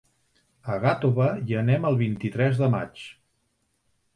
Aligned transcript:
A 0.75 0.77
Gàtova 0.85 1.27
hi 1.51 1.57
anem 1.61 1.85
el 1.91 1.99
vint-i-tres 2.01 2.59
de 2.63 2.71
maig. 2.77 3.05